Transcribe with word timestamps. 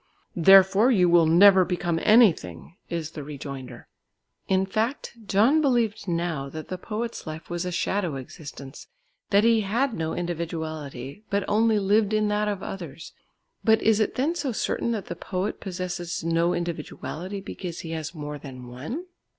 "Therefore 0.35 0.89
you 0.89 1.07
will 1.07 1.27
never 1.27 1.63
become 1.63 1.99
anything," 2.01 2.75
is 2.89 3.11
the 3.11 3.23
rejoinder. 3.23 3.87
In 4.47 4.65
fact, 4.65 5.15
John 5.27 5.61
believed 5.61 6.07
now 6.07 6.49
that 6.49 6.69
the 6.69 6.79
poet's 6.79 7.27
life 7.27 7.51
was 7.51 7.65
a 7.67 7.71
shadow 7.71 8.15
existence, 8.15 8.87
that 9.29 9.43
he 9.43 9.61
had 9.61 9.93
no 9.93 10.13
individuality, 10.13 11.23
but 11.29 11.45
only 11.47 11.77
lived 11.77 12.13
in 12.13 12.29
that 12.29 12.47
of 12.47 12.63
others. 12.63 13.13
But 13.63 13.79
is 13.83 13.99
it 13.99 14.15
then 14.15 14.33
so 14.33 14.51
certain 14.51 14.91
that 14.93 15.05
the 15.05 15.15
poet 15.15 15.59
possesses 15.59 16.23
no 16.23 16.51
individuality 16.51 17.39
because 17.39 17.81
he 17.81 17.91
has 17.91 18.15
more 18.15 18.39
than 18.39 18.65
one? 18.65 19.05